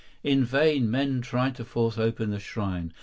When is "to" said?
1.57-1.63